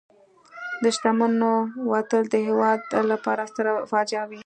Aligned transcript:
د 0.83 0.83
شتمنو 0.95 1.53
وتل 1.91 2.23
د 2.29 2.35
هېواد 2.47 2.79
لپاره 3.11 3.41
ستره 3.51 3.71
فاجعه 3.91 4.25
وي. 4.29 4.39